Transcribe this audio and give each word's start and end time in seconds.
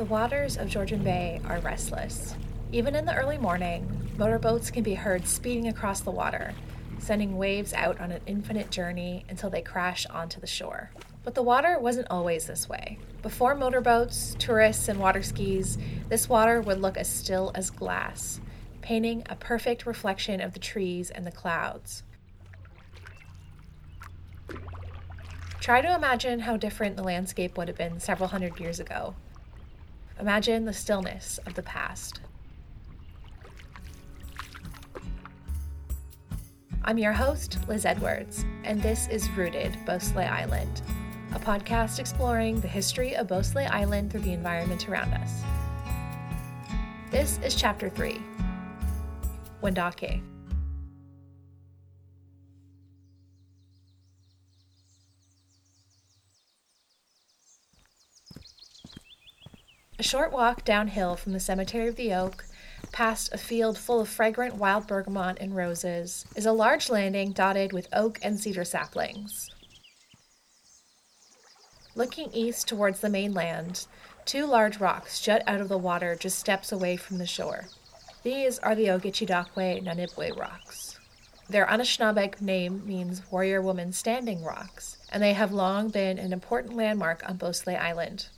The 0.00 0.06
waters 0.06 0.56
of 0.56 0.70
Georgian 0.70 1.04
Bay 1.04 1.42
are 1.44 1.58
restless. 1.58 2.34
Even 2.72 2.94
in 2.94 3.04
the 3.04 3.14
early 3.14 3.36
morning, 3.36 3.86
motorboats 4.16 4.70
can 4.70 4.82
be 4.82 4.94
heard 4.94 5.26
speeding 5.26 5.68
across 5.68 6.00
the 6.00 6.10
water, 6.10 6.54
sending 6.98 7.36
waves 7.36 7.74
out 7.74 8.00
on 8.00 8.10
an 8.10 8.22
infinite 8.24 8.70
journey 8.70 9.26
until 9.28 9.50
they 9.50 9.60
crash 9.60 10.06
onto 10.06 10.40
the 10.40 10.46
shore. 10.46 10.90
But 11.22 11.34
the 11.34 11.42
water 11.42 11.78
wasn't 11.78 12.06
always 12.08 12.46
this 12.46 12.66
way. 12.66 12.98
Before 13.20 13.54
motorboats, 13.54 14.34
tourists, 14.38 14.88
and 14.88 14.98
water 14.98 15.22
skis, 15.22 15.76
this 16.08 16.30
water 16.30 16.62
would 16.62 16.80
look 16.80 16.96
as 16.96 17.06
still 17.06 17.52
as 17.54 17.68
glass, 17.68 18.40
painting 18.80 19.22
a 19.28 19.36
perfect 19.36 19.84
reflection 19.84 20.40
of 20.40 20.54
the 20.54 20.60
trees 20.60 21.10
and 21.10 21.26
the 21.26 21.30
clouds. 21.30 22.04
Try 25.60 25.82
to 25.82 25.94
imagine 25.94 26.40
how 26.40 26.56
different 26.56 26.96
the 26.96 27.02
landscape 27.02 27.58
would 27.58 27.68
have 27.68 27.76
been 27.76 28.00
several 28.00 28.30
hundred 28.30 28.58
years 28.58 28.80
ago. 28.80 29.14
Imagine 30.20 30.66
the 30.66 30.72
stillness 30.72 31.38
of 31.46 31.54
the 31.54 31.62
past. 31.62 32.20
I'm 36.84 36.98
your 36.98 37.14
host, 37.14 37.56
Liz 37.66 37.86
Edwards, 37.86 38.44
and 38.64 38.82
this 38.82 39.08
is 39.08 39.30
Rooted, 39.30 39.78
Beausoleil 39.86 40.28
Island, 40.28 40.82
a 41.34 41.38
podcast 41.38 41.98
exploring 41.98 42.60
the 42.60 42.68
history 42.68 43.16
of 43.16 43.28
Beausoleil 43.28 43.70
Island 43.72 44.10
through 44.10 44.20
the 44.20 44.34
environment 44.34 44.90
around 44.90 45.14
us. 45.14 45.42
This 47.10 47.38
is 47.42 47.54
Chapter 47.54 47.88
3 47.88 48.20
Wendake. 49.62 50.20
A 60.00 60.02
short 60.02 60.32
walk 60.32 60.64
downhill 60.64 61.14
from 61.14 61.34
the 61.34 61.38
Cemetery 61.38 61.86
of 61.86 61.96
the 61.96 62.14
Oak, 62.14 62.46
past 62.90 63.34
a 63.34 63.36
field 63.36 63.76
full 63.76 64.00
of 64.00 64.08
fragrant 64.08 64.54
wild 64.54 64.86
bergamot 64.86 65.36
and 65.38 65.54
roses, 65.54 66.24
is 66.34 66.46
a 66.46 66.52
large 66.52 66.88
landing 66.88 67.32
dotted 67.32 67.74
with 67.74 67.86
oak 67.92 68.18
and 68.22 68.40
cedar 68.40 68.64
saplings. 68.64 69.50
Looking 71.94 72.30
east 72.32 72.66
towards 72.66 73.00
the 73.00 73.10
mainland, 73.10 73.86
two 74.24 74.46
large 74.46 74.78
rocks 74.78 75.20
jut 75.20 75.42
out 75.46 75.60
of 75.60 75.68
the 75.68 75.76
water 75.76 76.16
just 76.16 76.38
steps 76.38 76.72
away 76.72 76.96
from 76.96 77.18
the 77.18 77.26
shore. 77.26 77.66
These 78.22 78.58
are 78.60 78.74
the 78.74 78.86
Ogichidakwe 78.86 79.84
Nanibwe 79.84 80.34
rocks. 80.34 80.98
Their 81.50 81.66
Anishinaabeg 81.66 82.40
name 82.40 82.86
means 82.86 83.30
warrior 83.30 83.60
woman 83.60 83.92
standing 83.92 84.42
rocks, 84.42 84.96
and 85.12 85.22
they 85.22 85.34
have 85.34 85.52
long 85.52 85.90
been 85.90 86.18
an 86.18 86.32
important 86.32 86.74
landmark 86.74 87.22
on 87.28 87.36
Beausoleil 87.36 87.76
Island. 87.76 88.28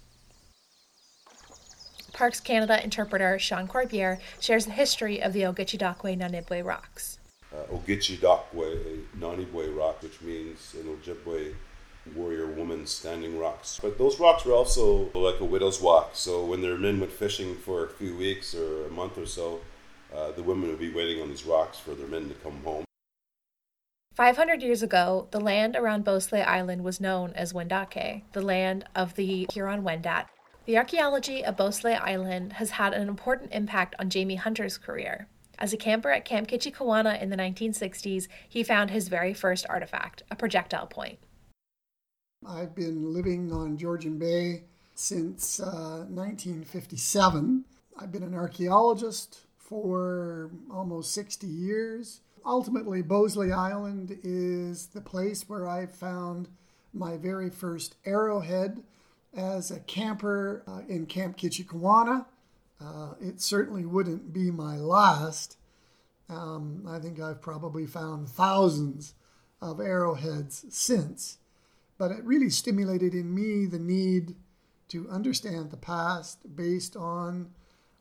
Parks 2.12 2.40
Canada 2.40 2.82
interpreter 2.82 3.38
Shawn 3.38 3.66
Corbiere 3.66 4.18
shares 4.40 4.66
the 4.66 4.72
history 4.72 5.22
of 5.22 5.32
the 5.32 5.42
Ogichidakwe 5.42 6.18
Nanibwe 6.18 6.64
rocks. 6.64 7.18
Uh, 7.52 7.64
Nanibwe 9.18 9.76
rock, 9.76 10.02
which 10.02 10.20
means 10.22 10.74
in 10.78 10.86
Ojibwe, 10.86 11.54
warrior 12.14 12.46
woman 12.46 12.86
standing 12.86 13.38
rocks. 13.38 13.78
But 13.80 13.98
those 13.98 14.18
rocks 14.18 14.44
were 14.44 14.52
also 14.52 15.10
like 15.14 15.40
a 15.40 15.44
widow's 15.44 15.80
walk. 15.80 16.10
So 16.14 16.44
when 16.44 16.62
their 16.62 16.76
men 16.76 17.00
went 17.00 17.12
fishing 17.12 17.56
for 17.56 17.84
a 17.84 17.88
few 17.88 18.16
weeks 18.16 18.54
or 18.54 18.86
a 18.86 18.90
month 18.90 19.18
or 19.18 19.26
so, 19.26 19.60
uh, 20.14 20.32
the 20.32 20.42
women 20.42 20.68
would 20.68 20.78
be 20.78 20.92
waiting 20.92 21.22
on 21.22 21.28
these 21.28 21.44
rocks 21.44 21.78
for 21.78 21.94
their 21.94 22.06
men 22.06 22.28
to 22.28 22.34
come 22.34 22.62
home. 22.64 22.84
500 24.14 24.62
years 24.62 24.82
ago, 24.82 25.28
the 25.30 25.40
land 25.40 25.74
around 25.74 26.04
Beausoleil 26.04 26.44
Island 26.46 26.84
was 26.84 27.00
known 27.00 27.32
as 27.32 27.54
Wendake, 27.54 28.22
the 28.32 28.42
land 28.42 28.84
of 28.94 29.14
the 29.14 29.46
Huron 29.52 29.82
Wendat. 29.82 30.26
The 30.64 30.78
archaeology 30.78 31.44
of 31.44 31.56
Beausoleil 31.56 31.98
Island 32.00 32.52
has 32.54 32.70
had 32.70 32.92
an 32.92 33.08
important 33.08 33.52
impact 33.52 33.96
on 33.98 34.10
Jamie 34.10 34.36
Hunter's 34.36 34.78
career. 34.78 35.26
As 35.58 35.72
a 35.72 35.76
camper 35.76 36.12
at 36.12 36.24
Camp 36.24 36.46
Kitchikewana 36.46 37.20
in 37.20 37.30
the 37.30 37.36
1960s, 37.36 38.28
he 38.48 38.62
found 38.62 38.90
his 38.90 39.08
very 39.08 39.34
first 39.34 39.66
artifact, 39.68 40.22
a 40.30 40.36
projectile 40.36 40.86
point. 40.86 41.18
I've 42.46 42.76
been 42.76 43.12
living 43.12 43.52
on 43.52 43.76
Georgian 43.76 44.18
Bay 44.18 44.62
since 44.94 45.58
uh, 45.58 46.06
1957. 46.08 47.64
I've 47.98 48.12
been 48.12 48.22
an 48.22 48.34
archaeologist 48.34 49.40
for 49.58 50.50
almost 50.72 51.12
60 51.12 51.44
years. 51.48 52.20
Ultimately, 52.46 53.02
Beausoleil 53.02 53.52
Island 53.52 54.16
is 54.22 54.86
the 54.86 55.00
place 55.00 55.48
where 55.48 55.66
I 55.66 55.86
found 55.86 56.48
my 56.94 57.16
very 57.16 57.50
first 57.50 57.96
arrowhead 58.04 58.80
as 59.34 59.70
a 59.70 59.80
camper 59.80 60.62
uh, 60.66 60.80
in 60.88 61.06
Camp 61.06 61.36
Kitchikewana. 61.36 62.26
Uh, 62.80 63.14
it 63.20 63.40
certainly 63.40 63.84
wouldn't 63.84 64.32
be 64.32 64.50
my 64.50 64.76
last. 64.76 65.56
Um, 66.28 66.84
I 66.88 66.98
think 66.98 67.20
I've 67.20 67.40
probably 67.40 67.86
found 67.86 68.28
thousands 68.28 69.14
of 69.60 69.80
arrowheads 69.80 70.64
since, 70.70 71.38
but 71.98 72.10
it 72.10 72.24
really 72.24 72.50
stimulated 72.50 73.14
in 73.14 73.34
me 73.34 73.66
the 73.66 73.78
need 73.78 74.34
to 74.88 75.08
understand 75.08 75.70
the 75.70 75.76
past 75.76 76.38
based 76.56 76.96
on 76.96 77.50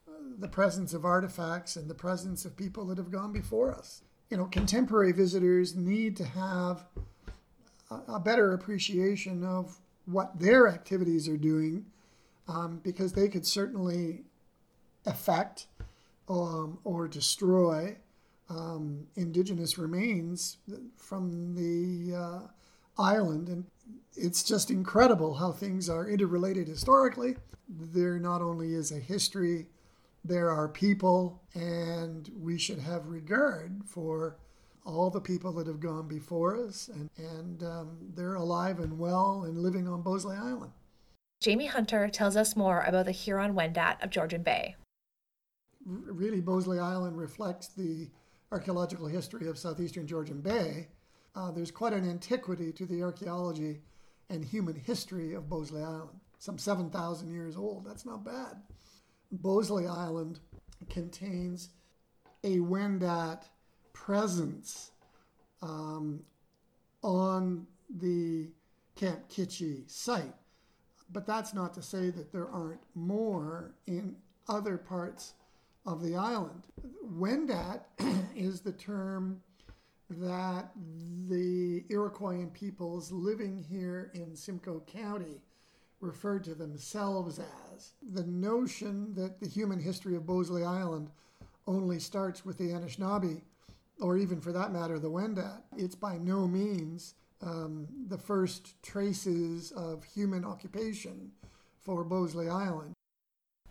uh, 0.07 0.11
the 0.39 0.47
presence 0.47 0.93
of 0.93 1.05
artifacts 1.05 1.75
and 1.75 1.89
the 1.89 1.95
presence 1.95 2.43
of 2.43 2.57
people 2.57 2.85
that 2.87 2.97
have 2.97 3.11
gone 3.11 3.31
before 3.31 3.73
us. 3.73 4.01
You 4.29 4.37
know, 4.37 4.45
contemporary 4.45 5.11
visitors 5.11 5.75
need 5.75 6.17
to 6.17 6.25
have 6.25 6.85
a, 7.89 8.13
a 8.13 8.19
better 8.19 8.53
appreciation 8.53 9.43
of 9.43 9.77
what 10.11 10.39
their 10.39 10.67
activities 10.67 11.27
are 11.27 11.37
doing 11.37 11.85
um, 12.47 12.79
because 12.83 13.13
they 13.13 13.27
could 13.27 13.45
certainly 13.45 14.23
affect 15.05 15.67
um, 16.29 16.79
or 16.83 17.07
destroy 17.07 17.95
um, 18.49 19.07
indigenous 19.15 19.77
remains 19.77 20.57
from 20.97 21.55
the 21.55 22.15
uh, 22.15 22.39
island. 23.01 23.47
And 23.47 23.65
it's 24.15 24.43
just 24.43 24.69
incredible 24.69 25.35
how 25.35 25.51
things 25.51 25.89
are 25.89 26.09
interrelated 26.09 26.67
historically. 26.67 27.37
There 27.69 28.19
not 28.19 28.41
only 28.41 28.73
is 28.73 28.91
a 28.91 28.99
history, 28.99 29.67
there 30.23 30.49
are 30.49 30.67
people, 30.67 31.41
and 31.55 32.29
we 32.37 32.57
should 32.57 32.79
have 32.79 33.07
regard 33.07 33.81
for 33.85 34.37
all 34.85 35.09
the 35.09 35.21
people 35.21 35.51
that 35.53 35.67
have 35.67 35.79
gone 35.79 36.07
before 36.07 36.57
us, 36.57 36.89
and, 36.93 37.09
and 37.17 37.63
um, 37.63 37.97
they're 38.15 38.35
alive 38.35 38.79
and 38.79 38.97
well 38.97 39.43
and 39.45 39.57
living 39.57 39.87
on 39.87 40.01
Beausoleil 40.01 40.41
Island. 40.41 40.71
Jamie 41.39 41.67
Hunter 41.67 42.07
tells 42.07 42.35
us 42.35 42.55
more 42.55 42.83
about 42.85 43.05
the 43.05 43.11
Huron 43.11 43.53
Wendat 43.53 44.03
of 44.03 44.09
Georgian 44.09 44.43
Bay. 44.43 44.75
Really, 45.85 46.41
Beausoleil 46.41 46.83
Island 46.83 47.17
reflects 47.17 47.69
the 47.69 48.09
archaeological 48.51 49.07
history 49.07 49.47
of 49.47 49.57
southeastern 49.57 50.05
Georgian 50.05 50.41
Bay. 50.41 50.87
Uh, 51.35 51.51
there's 51.51 51.71
quite 51.71 51.93
an 51.93 52.07
antiquity 52.07 52.71
to 52.73 52.85
the 52.85 53.01
archaeology 53.01 53.81
and 54.29 54.45
human 54.45 54.75
history 54.75 55.33
of 55.33 55.49
Beausoleil 55.49 55.85
Island. 55.85 56.19
Some 56.37 56.57
7,000 56.57 57.33
years 57.33 57.55
old. 57.55 57.85
That's 57.85 58.05
not 58.05 58.23
bad. 58.23 58.61
Beausoleil 59.31 59.91
Island 59.91 60.39
contains 60.89 61.69
a 62.43 62.57
Wendat 62.57 63.43
presence 63.93 64.91
um, 65.61 66.21
on 67.03 67.67
the 67.99 68.47
Camp 68.95 69.27
Kitchi 69.29 69.83
site. 69.87 70.33
But 71.11 71.25
that's 71.25 71.53
not 71.53 71.73
to 71.73 71.81
say 71.81 72.09
that 72.09 72.31
there 72.31 72.47
aren't 72.49 72.81
more 72.95 73.71
in 73.85 74.15
other 74.47 74.77
parts 74.77 75.33
of 75.85 76.01
the 76.01 76.15
island. 76.15 76.63
Wendat 77.05 77.81
is 78.35 78.61
the 78.61 78.71
term 78.71 79.41
that 80.09 80.71
the 81.29 81.83
Iroquoian 81.89 82.53
peoples 82.53 83.11
living 83.11 83.65
here 83.69 84.11
in 84.13 84.35
Simcoe 84.35 84.81
County 84.85 85.41
referred 86.01 86.43
to 86.43 86.55
themselves 86.55 87.39
as. 87.39 87.91
The 88.13 88.25
notion 88.25 89.13
that 89.15 89.39
the 89.39 89.47
human 89.47 89.79
history 89.79 90.15
of 90.15 90.25
Beausoleil 90.25 90.67
Island 90.67 91.09
only 91.67 91.99
starts 91.99 92.43
with 92.43 92.57
the 92.57 92.69
Anishinaabe 92.69 93.41
or 94.01 94.17
even 94.17 94.41
for 94.41 94.51
that 94.51 94.73
matter, 94.73 94.99
the 94.99 95.09
Wendat, 95.09 95.61
it's 95.77 95.95
by 95.95 96.17
no 96.17 96.47
means 96.47 97.13
um, 97.41 97.87
the 98.07 98.17
first 98.17 98.81
traces 98.83 99.71
of 99.71 100.03
human 100.03 100.43
occupation 100.43 101.31
for 101.79 102.03
Beausoleil 102.03 102.51
Island. 102.51 102.93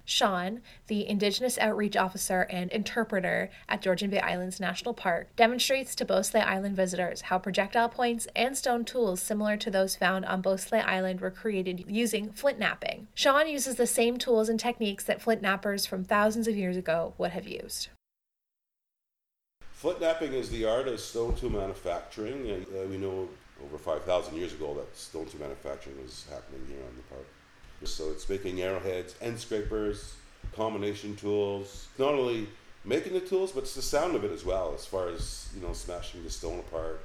Shawn, 0.05 0.63
the 0.89 1.07
Indigenous 1.07 1.57
Outreach 1.59 1.97
Officer 1.97 2.43
and 2.51 2.73
interpreter 2.73 3.49
at 3.69 3.81
Georgian 3.81 4.11
Bay 4.11 4.19
Islands 4.19 4.59
National 4.59 4.93
Park, 4.93 5.37
demonstrates 5.37 5.95
to 5.95 6.05
Beausoleil 6.05 6.45
Island 6.45 6.75
visitors 6.75 7.23
how 7.23 7.39
projectile 7.39 7.89
points 7.89 8.27
and 8.35 8.57
stone 8.59 8.85
tools 8.85 9.23
similar 9.23 9.57
to 9.59 9.71
those 9.71 9.95
found 9.95 10.25
on 10.25 10.43
Beausoleil 10.43 10.83
Island 10.85 11.21
were 11.21 11.31
created 11.31 11.85
using 11.87 12.33
flint 12.33 12.59
knapping. 12.59 13.07
Shawn 13.15 13.47
uses 13.47 13.77
the 13.77 13.87
same 13.87 14.17
tools 14.17 14.49
and 14.49 14.59
techniques 14.59 15.05
that 15.05 15.23
flint 15.23 15.43
knappers 15.43 15.87
from 15.87 16.03
thousands 16.03 16.49
of 16.49 16.57
years 16.57 16.77
ago 16.77 17.15
would 17.17 17.31
have 17.31 17.47
used. 17.47 17.89
Flint 19.81 19.99
knapping 19.99 20.35
is 20.35 20.51
the 20.51 20.67
art 20.67 20.89
of 20.89 21.01
stone 21.01 21.35
tool 21.37 21.49
manufacturing, 21.49 22.51
and 22.51 22.67
uh, 22.67 22.87
we 22.91 22.99
know 22.99 23.27
over 23.65 23.79
5,000 23.79 24.37
years 24.37 24.53
ago 24.53 24.75
that 24.75 24.95
stone 24.95 25.25
tool 25.25 25.41
manufacturing 25.41 25.97
was 26.03 26.27
happening 26.29 26.61
here 26.69 26.85
on 26.87 26.95
the 26.97 27.03
park. 27.05 27.27
So 27.85 28.11
it's 28.11 28.29
making 28.29 28.61
arrowheads, 28.61 29.15
end 29.23 29.39
scrapers, 29.39 30.17
combination 30.55 31.17
tools. 31.17 31.89
Not 31.99 32.13
only 32.13 32.47
making 32.85 33.15
the 33.15 33.21
tools, 33.21 33.53
but 33.53 33.63
it's 33.63 33.75
the 33.75 33.81
sound 33.81 34.15
of 34.17 34.23
it 34.23 34.31
as 34.33 34.45
well, 34.45 34.75
as 34.75 34.85
far 34.85 35.09
as 35.09 35.49
you 35.57 35.63
know, 35.67 35.73
smashing 35.73 36.25
the 36.25 36.31
stone 36.31 36.59
apart. 36.59 37.01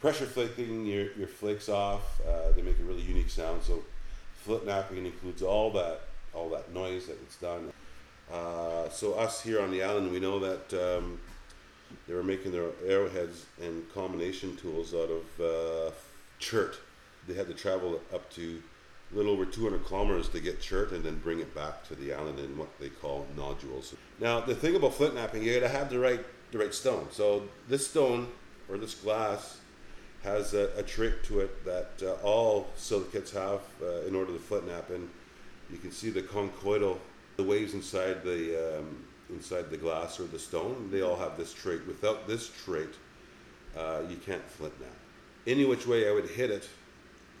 Pressure 0.00 0.24
flaking 0.24 0.86
your, 0.86 1.12
your 1.18 1.28
flakes 1.28 1.68
off. 1.68 2.18
Uh, 2.26 2.50
they 2.56 2.62
make 2.62 2.78
a 2.78 2.82
really 2.82 3.02
unique 3.02 3.28
sound. 3.28 3.62
So 3.62 3.82
flint 4.36 4.64
knapping 4.64 5.04
includes 5.04 5.42
all 5.42 5.70
that 5.72 6.00
all 6.32 6.48
that 6.48 6.72
noise 6.72 7.08
that 7.08 7.18
it's 7.20 7.36
done. 7.36 7.70
Uh, 8.32 8.88
so 8.88 9.12
us 9.14 9.42
here 9.42 9.60
on 9.60 9.70
the 9.70 9.82
island, 9.82 10.10
we 10.10 10.18
know 10.18 10.38
that 10.38 10.96
um, 10.98 11.18
they 12.06 12.14
were 12.14 12.22
making 12.22 12.52
their 12.52 12.70
arrowheads 12.86 13.46
and 13.60 13.82
combination 13.92 14.56
tools 14.56 14.94
out 14.94 15.10
of 15.10 15.40
uh, 15.40 15.90
chert. 16.38 16.76
They 17.26 17.34
had 17.34 17.48
to 17.48 17.54
travel 17.54 18.00
up 18.12 18.30
to 18.34 18.62
a 19.12 19.16
little 19.16 19.32
over 19.32 19.44
200 19.44 19.84
kilometers 19.84 20.28
to 20.28 20.40
get 20.40 20.60
chert 20.60 20.92
and 20.92 21.04
then 21.04 21.18
bring 21.18 21.40
it 21.40 21.54
back 21.54 21.86
to 21.88 21.94
the 21.94 22.12
island 22.12 22.38
in 22.38 22.56
what 22.56 22.68
they 22.78 22.88
call 22.88 23.26
nodules. 23.36 23.94
Now, 24.20 24.40
the 24.40 24.54
thing 24.54 24.76
about 24.76 24.94
flint 24.94 25.14
knapping, 25.14 25.42
you 25.42 25.52
gotta 25.54 25.68
have 25.72 25.90
the 25.90 25.98
right 25.98 26.24
the 26.52 26.58
right 26.58 26.74
stone. 26.74 27.06
So 27.10 27.44
this 27.68 27.86
stone 27.86 28.28
or 28.68 28.76
this 28.76 28.94
glass 28.94 29.60
has 30.22 30.54
a, 30.54 30.70
a 30.76 30.82
trick 30.82 31.22
to 31.24 31.40
it 31.40 31.64
that 31.64 31.90
uh, 32.02 32.12
all 32.26 32.68
silicates 32.76 33.30
have 33.32 33.60
uh, 33.82 34.06
in 34.06 34.14
order 34.14 34.32
to 34.32 34.38
flint 34.38 34.68
knap. 34.68 34.90
And 34.90 35.08
you 35.70 35.78
can 35.78 35.92
see 35.92 36.10
the 36.10 36.22
conchoidal, 36.22 36.98
the 37.36 37.42
waves 37.42 37.74
inside 37.74 38.22
the 38.24 38.78
um, 38.78 39.04
inside 39.32 39.70
the 39.70 39.76
glass 39.76 40.20
or 40.20 40.24
the 40.24 40.38
stone. 40.38 40.88
They 40.90 41.02
all 41.02 41.16
have 41.16 41.36
this 41.36 41.52
trait. 41.52 41.86
Without 41.86 42.26
this 42.26 42.50
trait, 42.64 42.90
uh, 43.76 44.00
you 44.08 44.16
can't 44.16 44.44
flint 44.48 44.78
knap. 44.80 44.86
Any 45.46 45.64
which 45.64 45.86
way 45.86 46.08
I 46.08 46.12
would 46.12 46.28
hit 46.28 46.50
it, 46.50 46.68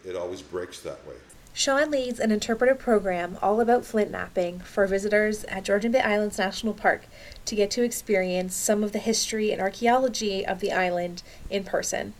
it 0.04 0.16
always 0.16 0.42
breaks 0.42 0.80
that 0.80 1.06
way. 1.06 1.16
Shawn 1.52 1.90
leads 1.90 2.20
an 2.20 2.30
interpretive 2.30 2.78
program 2.78 3.36
all 3.42 3.60
about 3.60 3.84
flint 3.84 4.10
knapping 4.10 4.60
for 4.60 4.86
visitors 4.86 5.44
at 5.44 5.64
Georgian 5.64 5.92
Bay 5.92 6.00
Islands 6.00 6.38
National 6.38 6.72
Park 6.72 7.06
to 7.44 7.54
get 7.54 7.70
to 7.72 7.82
experience 7.82 8.54
some 8.54 8.84
of 8.84 8.92
the 8.92 9.00
history 9.00 9.50
and 9.50 9.60
archaeology 9.60 10.46
of 10.46 10.60
the 10.60 10.72
island 10.72 11.22
in 11.50 11.64
person. 11.64 12.14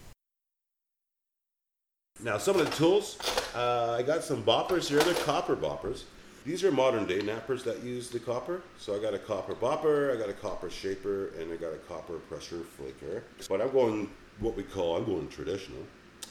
Now, 2.23 2.37
some 2.37 2.59
of 2.59 2.69
the 2.69 2.77
tools, 2.77 3.19
uh, 3.55 3.97
I 3.99 4.03
got 4.03 4.25
some 4.25 4.43
boppers 4.43 4.89
here. 4.89 4.99
They're 4.99 5.15
copper 5.15 5.57
boppers. 5.57 6.03
These 6.45 6.65
are 6.65 6.73
modern 6.73 7.07
day 7.07 7.21
knappers 7.21 7.65
that 7.65 7.83
use 7.83 8.09
the 8.11 8.19
copper. 8.19 8.63
So 8.79 8.97
I 8.97 8.99
got 8.99 9.15
a 9.15 9.19
copper 9.19 9.55
bopper, 9.55 10.15
I 10.15 10.19
got 10.19 10.29
a 10.29 10.35
copper 10.35 10.71
shaper, 10.71 11.29
and 11.39 11.53
I 11.53 11.57
got 11.57 11.73
a 11.73 11.79
copper 11.89 12.15
pressure 12.15 12.61
flaker. 12.61 13.25
But 13.49 13.61
I'm 13.61 13.71
going 13.73 14.11
what 14.39 14.57
we 14.57 14.63
call, 14.63 14.97
I'm 14.97 15.05
going 15.05 15.29
traditional. 15.29 15.83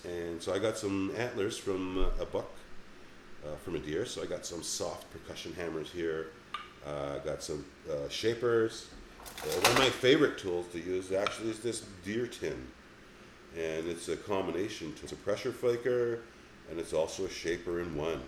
And 0.03 0.41
so 0.41 0.53
I 0.53 0.59
got 0.59 0.77
some 0.77 1.11
antlers 1.17 1.57
from 1.57 1.99
uh, 1.99 2.23
a 2.23 2.25
buck, 2.25 2.49
uh, 3.45 3.55
from 3.57 3.75
a 3.75 3.79
deer. 3.79 4.05
So 4.05 4.23
I 4.23 4.25
got 4.25 4.45
some 4.45 4.63
soft 4.63 5.11
percussion 5.11 5.53
hammers 5.53 5.91
here. 5.91 6.27
Uh, 6.85 7.19
got 7.19 7.43
some 7.43 7.65
uh, 7.91 8.07
shapers. 8.09 8.87
Uh, 9.43 9.47
one 9.61 9.71
of 9.71 9.77
my 9.77 9.89
favorite 9.89 10.37
tools 10.37 10.65
to 10.71 10.79
use 10.79 11.11
actually 11.11 11.51
is 11.51 11.59
this 11.59 11.83
deer 12.03 12.25
tin 12.25 12.67
and 13.57 13.87
it's 13.87 14.09
a 14.09 14.17
combination. 14.17 14.93
It's 15.01 15.11
a 15.11 15.17
pressure 15.17 15.51
flaker, 15.51 16.19
and 16.69 16.79
it's 16.79 16.93
also 16.93 17.25
a 17.25 17.29
shaper 17.29 17.81
in 17.81 17.95
one. 17.95 18.21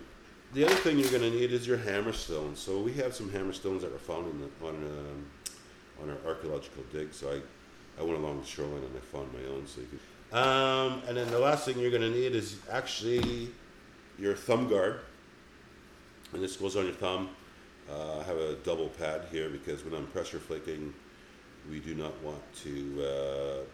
The 0.52 0.66
other 0.66 0.74
thing 0.74 0.98
you're 0.98 1.10
going 1.10 1.22
to 1.22 1.30
need 1.30 1.50
is 1.52 1.66
your 1.66 1.78
hammerstone. 1.78 2.56
So 2.56 2.78
we 2.78 2.92
have 2.94 3.14
some 3.14 3.30
hammerstones 3.30 3.80
that 3.80 3.90
were 3.90 3.98
found 3.98 4.30
in 4.30 4.40
the, 4.40 4.66
on 4.66 4.74
um, 4.74 5.26
on 6.02 6.10
our 6.10 6.16
archaeological 6.26 6.82
dig. 6.92 7.12
So 7.14 7.30
I, 7.30 8.00
I 8.00 8.04
went 8.04 8.18
along 8.18 8.40
the 8.40 8.46
shoreline 8.46 8.82
and 8.82 8.96
I 8.96 9.00
found 9.00 9.32
my 9.32 9.48
own. 9.50 9.66
So 9.66 9.80
you. 9.80 10.36
Um, 10.36 11.02
and 11.06 11.16
then 11.16 11.30
the 11.30 11.38
last 11.38 11.64
thing 11.64 11.78
you're 11.78 11.90
going 11.90 12.02
to 12.02 12.10
need 12.10 12.34
is 12.34 12.56
actually 12.70 13.50
your 14.18 14.34
thumb 14.34 14.68
guard, 14.68 15.00
and 16.32 16.42
this 16.42 16.56
goes 16.56 16.76
on 16.76 16.84
your 16.84 16.94
thumb. 16.94 17.30
Uh, 17.90 18.20
I 18.20 18.22
have 18.22 18.36
a 18.36 18.54
double 18.56 18.88
pad 18.88 19.22
here 19.30 19.50
because 19.50 19.84
when 19.84 19.94
I'm 19.94 20.06
pressure 20.06 20.38
flaking, 20.38 20.94
we 21.70 21.80
do 21.80 21.94
not 21.94 22.18
want 22.22 22.40
to 22.62 23.04
uh, 23.04 23.64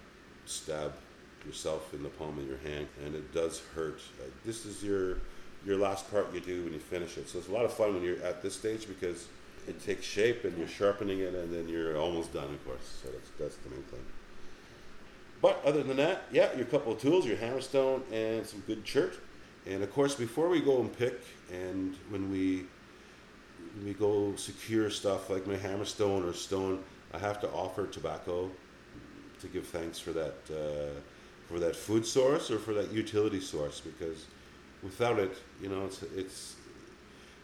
stab 0.47 0.95
yourself 1.47 1.95
in 1.95 2.03
the 2.03 2.09
palm 2.09 2.39
of 2.39 2.47
your 2.47 2.59
hand, 2.59 2.89
and 3.05 3.15
it 3.15 3.33
does 3.33 3.63
hurt. 3.75 4.01
Uh, 4.21 4.25
this 4.45 4.67
is 4.67 4.83
your 4.83 5.19
your 5.65 5.77
last 5.77 6.11
part 6.11 6.33
you 6.33 6.41
do 6.41 6.65
when 6.65 6.73
you 6.73 6.79
finish 6.79 7.17
it. 7.19 7.29
So 7.29 7.39
it's 7.39 7.49
a 7.49 7.53
lot 7.53 7.65
of 7.65 7.73
fun 7.73 7.95
when 7.95 8.03
you're 8.03 8.23
at 8.23 8.43
this 8.43 8.55
stage 8.55 8.87
because 8.87 9.29
it 9.67 9.85
takes 9.85 10.05
shape 10.05 10.45
and 10.45 10.57
you're 10.57 10.69
sharpening 10.69 11.21
it, 11.21 11.35
and 11.35 11.53
then 11.53 11.69
you're 11.69 11.99
almost 11.99 12.33
done, 12.33 12.45
of 12.45 12.65
course. 12.65 13.01
So 13.03 13.11
that's 13.11 13.31
that's 13.39 13.57
the 13.57 13.71
main 13.71 13.83
thing. 13.83 14.05
But 15.41 15.63
other 15.65 15.83
than 15.83 15.97
that, 15.99 16.23
yeah, 16.33 16.55
your 16.57 16.65
couple 16.67 16.93
of 16.93 17.01
tools, 17.01 17.27
your 17.27 17.37
hammerstone, 17.37 18.03
and 18.13 18.47
some 18.47 18.63
good 18.67 18.85
chert. 18.85 19.15
And 19.67 19.83
of 19.83 19.93
course, 19.93 20.15
before 20.15 20.49
we 20.49 20.61
go 20.61 20.81
and 20.81 20.97
pick, 20.97 21.21
and 21.53 21.95
when 22.11 22.31
we 22.31 22.65
when 23.77 23.85
we 23.85 23.95
go 23.95 24.35
secure 24.37 24.91
stuff 24.91 25.29
like 25.31 25.47
my 25.47 25.57
hammerstone 25.57 26.29
or 26.29 26.33
stone, 26.33 26.83
I 27.13 27.19
have 27.19 27.41
to 27.41 27.49
offer 27.51 27.87
tobacco 27.87 28.51
to 29.41 29.47
give 29.49 29.67
thanks 29.67 29.99
for 29.99 30.13
that. 30.13 30.35
Uh, 30.51 30.99
for 31.49 31.59
that 31.59 31.75
food 31.75 32.07
source 32.07 32.51
or 32.51 32.59
for 32.59 32.75
that 32.75 32.93
utility 32.93 33.41
source 33.41 33.81
because 33.81 34.27
without 34.83 35.19
it, 35.19 35.33
you 35.63 35.69
know, 35.69 35.87
it's 35.87 36.03
it's 36.15 36.57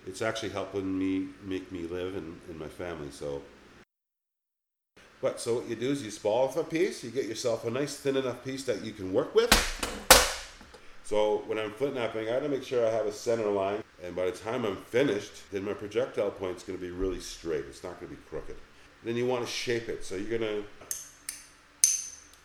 it's 0.07 0.23
actually 0.23 0.51
helping 0.51 0.99
me 0.99 1.29
make 1.45 1.71
me 1.73 1.83
live 1.83 2.15
and, 2.15 2.39
and 2.49 2.59
my 2.59 2.69
family. 2.69 3.11
So, 3.11 3.43
but 5.21 5.41
so 5.41 5.55
what 5.55 5.69
you 5.69 5.77
do 5.77 5.91
is 5.91 6.03
you 6.03 6.11
spall 6.11 6.45
off 6.45 6.57
a 6.57 6.65
piece, 6.65 7.03
you 7.03 7.11
get 7.11 7.27
yourself 7.27 7.65
a 7.67 7.71
nice 7.71 7.97
thin 7.97 8.17
enough 8.17 8.45
piece 8.45 8.65
that 8.65 8.85
you 8.85 8.93
can 8.93 9.13
work 9.13 9.35
with. 9.35 9.51
So 11.05 11.43
when 11.47 11.59
I'm 11.59 11.71
flint 11.71 11.95
knapping, 11.95 12.29
I 12.29 12.33
got 12.33 12.41
to 12.41 12.49
make 12.49 12.65
sure 12.65 12.87
I 12.87 12.91
have 12.91 13.07
a 13.07 13.13
center 13.13 13.47
line, 13.51 13.83
and 14.03 14.17
by 14.17 14.25
the 14.27 14.33
time 14.33 14.65
I'm 14.65 14.77
finished, 14.77 15.51
then 15.53 15.65
my 15.65 15.75
projectile 15.75 16.31
point's 16.31 16.63
to 16.63 16.79
be 16.79 16.91
really 16.91 17.21
straight. 17.21 17.65
It's 17.69 17.85
not 17.85 18.01
to 18.01 18.07
be 18.07 18.17
crooked. 18.29 18.57
Then 19.05 19.17
you 19.17 19.27
want 19.27 19.45
to 19.45 19.51
shape 19.51 19.91
it, 19.91 20.03
so 20.03 20.17
you're 20.17 20.39
to 20.39 20.65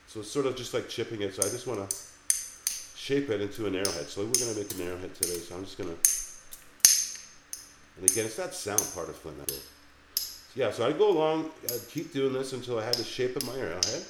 so 0.10 0.22
it's 0.22 0.32
sort 0.32 0.48
of 0.48 0.56
just 0.56 0.74
like 0.74 0.90
chipping 0.90 1.22
it. 1.22 1.36
So 1.36 1.44
I 1.44 1.52
just 1.52 1.68
want 1.68 1.88
to 1.88 1.96
shape 3.10 3.32
it 3.32 3.42
into 3.42 3.66
an 3.66 3.74
arrowhead. 3.74 4.08
So 4.08 4.22
we're 4.22 4.34
going 4.34 4.54
to 4.54 4.60
make 4.60 4.72
an 4.76 4.82
arrowhead 4.82 5.16
today. 5.16 5.40
So 5.40 5.56
I'm 5.56 5.64
just 5.64 5.80
going 5.80 5.90
to, 5.90 5.98
and 7.98 8.08
again, 8.08 8.26
it's 8.28 8.36
that 8.36 8.54
sound 8.54 8.88
part 8.94 9.10
of 9.10 9.16
flint 9.16 9.40
knapping. 9.40 9.56
So 10.14 10.54
yeah, 10.54 10.72
so 10.72 10.88
I 10.88 10.92
go 10.92 11.10
along, 11.10 11.50
I'd 11.64 11.90
keep 11.90 12.14
doing 12.14 12.34
this 12.34 12.54
until 12.54 12.78
I 12.78 12.86
had 12.86 12.94
the 12.94 13.04
shape 13.04 13.36
of 13.36 13.48
my 13.48 13.56
arrowhead. 13.56 14.06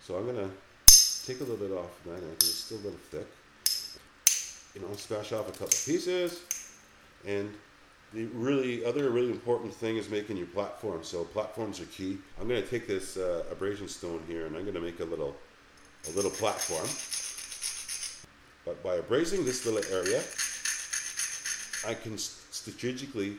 So 0.00 0.16
I'm 0.16 0.24
going 0.24 0.48
to 0.48 1.26
take 1.26 1.40
a 1.40 1.44
little 1.44 1.58
bit 1.58 1.72
off 1.76 1.90
of 2.06 2.12
that 2.12 2.20
because 2.22 2.48
it's 2.48 2.64
still 2.64 2.78
a 2.78 2.84
little 2.88 2.98
thick. 3.10 3.26
You 4.74 4.80
know, 4.80 4.94
smash 4.96 5.32
off 5.32 5.46
a 5.46 5.52
couple 5.52 5.66
pieces 5.66 6.40
and 7.26 7.52
the 8.14 8.24
really 8.32 8.82
other 8.82 9.10
really 9.10 9.30
important 9.30 9.74
thing 9.74 9.98
is 9.98 10.08
making 10.08 10.38
your 10.38 10.46
platform. 10.46 11.04
So 11.04 11.24
platforms 11.24 11.82
are 11.82 11.86
key. 11.86 12.16
I'm 12.40 12.48
going 12.48 12.62
to 12.62 12.68
take 12.68 12.86
this 12.86 13.18
uh, 13.18 13.44
abrasion 13.52 13.88
stone 13.88 14.22
here 14.26 14.46
and 14.46 14.56
I'm 14.56 14.62
going 14.62 14.74
to 14.74 14.80
make 14.80 15.00
a 15.00 15.04
little 15.04 15.36
a 16.08 16.12
little 16.12 16.30
platform. 16.30 16.86
But 18.66 18.82
by 18.82 18.96
abrasing 18.96 19.44
this 19.44 19.64
little 19.64 19.80
area, 19.94 20.20
I 21.86 21.94
can 21.94 22.18
strategically 22.18 23.38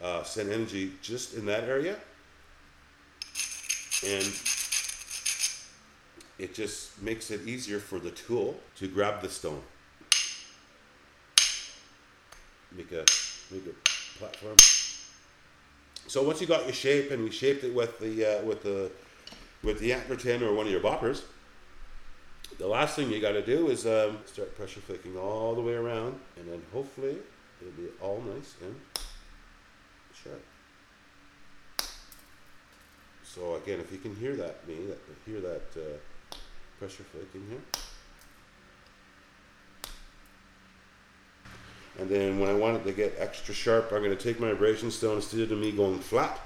uh, 0.00 0.22
send 0.22 0.50
energy 0.50 0.92
just 1.02 1.34
in 1.34 1.44
that 1.46 1.64
area, 1.64 1.96
and 4.06 4.32
it 6.38 6.54
just 6.54 7.02
makes 7.02 7.32
it 7.32 7.46
easier 7.46 7.80
for 7.80 7.98
the 7.98 8.12
tool 8.12 8.58
to 8.76 8.86
grab 8.86 9.20
the 9.20 9.28
stone. 9.28 9.60
Make 12.70 12.92
a 12.92 13.04
make 13.50 13.66
a 13.66 14.18
platform. 14.18 14.56
So 16.06 16.22
once 16.22 16.40
you 16.40 16.46
got 16.46 16.64
your 16.64 16.72
shape 16.72 17.10
and 17.10 17.24
we 17.24 17.32
shaped 17.32 17.64
it 17.64 17.74
with 17.74 17.98
the 17.98 18.38
uh, 18.38 18.42
with 18.42 18.62
the 18.62 18.92
with 19.64 19.80
the 19.80 19.92
antler 19.92 20.14
tin 20.14 20.44
or 20.44 20.54
one 20.54 20.66
of 20.66 20.72
your 20.72 20.80
boppers, 20.80 21.22
the 22.60 22.66
last 22.66 22.94
thing 22.94 23.10
you 23.10 23.20
got 23.20 23.32
to 23.32 23.44
do 23.44 23.68
is 23.68 23.86
um, 23.86 24.18
start 24.26 24.54
pressure 24.54 24.80
flicking 24.80 25.16
all 25.16 25.54
the 25.54 25.62
way 25.62 25.72
around, 25.72 26.20
and 26.36 26.46
then 26.46 26.62
hopefully 26.74 27.16
it'll 27.58 27.72
be 27.72 27.88
all 28.02 28.22
nice 28.34 28.54
and 28.62 28.74
sharp. 30.12 30.42
So 33.24 33.54
again, 33.54 33.80
if 33.80 33.90
you 33.90 33.96
can 33.96 34.14
hear 34.14 34.36
that, 34.36 34.68
me 34.68 34.76
hear 35.24 35.40
that 35.40 35.62
uh, 35.74 36.36
pressure 36.78 37.04
flaking 37.04 37.46
here. 37.48 37.60
And 41.98 42.10
then 42.10 42.38
when 42.38 42.50
I 42.50 42.52
want 42.52 42.76
it 42.76 42.84
to 42.84 42.92
get 42.92 43.14
extra 43.18 43.54
sharp, 43.54 43.90
I'm 43.90 44.02
going 44.02 44.16
to 44.16 44.22
take 44.22 44.38
my 44.38 44.48
abrasion 44.48 44.90
stone 44.90 45.16
instead 45.16 45.50
of 45.50 45.58
me 45.58 45.72
going 45.72 45.98
flat. 45.98 46.38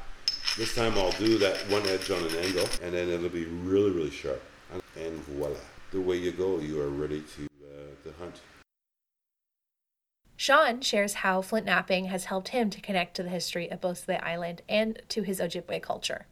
This 0.57 0.77
time 0.77 0.93
I'll 0.97 1.11
do 1.13 1.39
that 1.39 1.57
one 1.69 1.83
edge 1.87 2.09
on 2.13 2.23
an 2.23 2.37
angle, 2.37 2.69
and 2.83 2.95
then 2.95 3.09
it'll 3.09 3.29
be 3.29 3.47
really, 3.47 3.91
really 3.91 4.11
sharp. 4.11 4.43
And 4.97 5.15
voila, 5.25 5.57
the 5.95 6.01
way 6.01 6.17
you 6.17 6.33
go, 6.33 6.59
you 6.59 6.83
are 6.83 6.91
ready 6.91 7.23
to 7.37 7.47
uh, 7.65 8.03
to 8.03 8.13
hunt. 8.19 8.41
Shawn 10.37 10.81
shares 10.81 11.15
how 11.15 11.41
flint 11.41 11.65
knapping 11.65 12.07
has 12.07 12.25
helped 12.25 12.49
him 12.49 12.69
to 12.71 12.81
connect 12.81 13.15
to 13.17 13.23
the 13.23 13.29
history 13.29 13.71
of 13.71 13.81
both 13.81 14.05
the 14.05 14.23
island 14.23 14.61
and 14.69 15.01
to 15.09 15.23
his 15.23 15.39
Ojibwe 15.39 15.81
culture. 15.81 16.27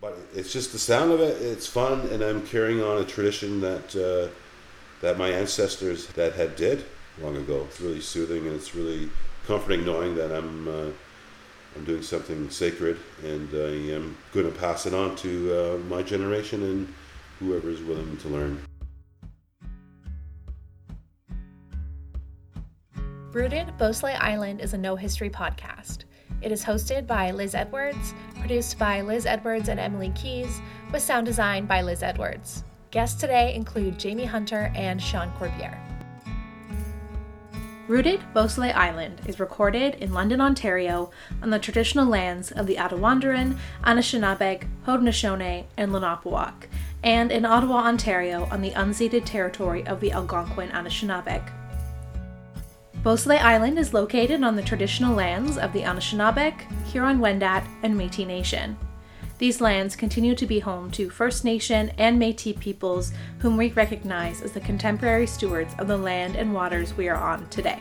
But 0.00 0.18
it's 0.34 0.52
just 0.52 0.72
the 0.72 0.78
sound 0.78 1.10
of 1.10 1.20
it. 1.20 1.40
It's 1.40 1.66
fun, 1.66 2.00
and 2.12 2.22
I'm 2.22 2.46
carrying 2.46 2.82
on 2.82 2.98
a 2.98 3.04
tradition 3.04 3.62
that 3.62 3.96
uh, 3.96 4.30
that 5.00 5.16
my 5.16 5.30
ancestors 5.30 6.06
that 6.08 6.34
had 6.34 6.56
did 6.56 6.84
long 7.20 7.36
ago. 7.36 7.64
It's 7.68 7.80
really 7.80 8.02
soothing 8.02 8.46
and 8.46 8.54
it's 8.54 8.74
really 8.74 9.08
comforting 9.46 9.86
knowing 9.86 10.14
that 10.16 10.30
I'm 10.30 10.68
uh, 10.68 10.90
I'm 11.76 11.84
doing 11.84 12.02
something 12.02 12.50
sacred 12.50 12.98
and 13.24 13.48
I 13.54 13.94
am 13.94 14.16
going 14.32 14.52
to 14.52 14.58
pass 14.58 14.84
it 14.84 14.92
on 14.92 15.16
to 15.16 15.30
uh, 15.54 15.78
my 15.88 16.02
generation 16.02 16.62
and 16.62 16.94
whoever 17.40 17.70
is 17.70 17.80
willing 17.82 18.16
to 18.18 18.28
learn. 18.28 18.62
Rooted 23.32 23.76
Beausoleil 23.78 24.18
Island 24.20 24.60
is 24.60 24.74
a 24.74 24.78
Know 24.78 24.94
History 24.94 25.30
podcast. 25.30 26.04
It 26.42 26.52
is 26.52 26.64
hosted 26.64 27.06
by 27.06 27.30
Liz 27.30 27.54
Edwards, 27.54 28.14
produced 28.38 28.78
by 28.78 29.00
Liz 29.00 29.24
Edwards 29.24 29.68
and 29.68 29.80
Emily 29.80 30.12
Keys, 30.14 30.60
with 30.92 31.02
sound 31.02 31.26
design 31.26 31.64
by 31.64 31.80
Liz 31.80 32.02
Edwards. 32.02 32.64
Guests 32.90 33.20
today 33.20 33.54
include 33.54 33.98
Jamie 33.98 34.24
Hunter 34.24 34.72
and 34.74 35.00
Shawn 35.00 35.32
Corbiere. 35.38 35.78
Rooted 37.86 38.20
Beausoleil 38.34 38.72
Island 38.74 39.20
is 39.26 39.40
recorded 39.40 39.96
in 39.96 40.12
London, 40.12 40.40
Ontario, 40.40 41.10
on 41.42 41.50
the 41.50 41.58
traditional 41.58 42.06
lands 42.06 42.52
of 42.52 42.66
the 42.66 42.76
Attawandaron, 42.76 43.56
Anishinaabeg, 43.84 44.68
Haudenosaunee, 44.86 45.64
and 45.76 45.90
Lunaapeewak, 45.90 46.68
and 47.02 47.32
in 47.32 47.44
Ottawa, 47.44 47.86
Ontario, 47.86 48.46
on 48.50 48.60
the 48.60 48.72
unceded 48.72 49.24
territory 49.24 49.86
of 49.86 50.00
the 50.00 50.12
Algonquin 50.12 50.70
Anishinaabeg. 50.70 51.50
Beausoleil 53.02 53.40
Island 53.40 53.78
is 53.78 53.94
located 53.94 54.42
on 54.44 54.56
the 54.56 54.62
traditional 54.62 55.14
lands 55.14 55.56
of 55.56 55.72
the 55.72 55.82
Anishinaabeg, 55.82 56.54
Huron-Wendat, 56.92 57.66
and 57.82 57.98
Métis 57.98 58.26
Nation. 58.26 58.76
These 59.38 59.62
lands 59.62 59.96
continue 59.96 60.34
to 60.34 60.44
be 60.44 60.58
home 60.58 60.90
to 60.90 61.08
First 61.08 61.44
Nation 61.44 61.92
and 61.96 62.20
Métis 62.20 62.60
peoples 62.60 63.12
whom 63.38 63.56
we 63.56 63.70
recognize 63.70 64.42
as 64.42 64.52
the 64.52 64.60
contemporary 64.60 65.26
stewards 65.26 65.72
of 65.78 65.88
the 65.88 65.96
land 65.96 66.36
and 66.36 66.52
waters 66.52 66.94
we 66.94 67.08
are 67.08 67.16
on 67.16 67.48
today. 67.48 67.80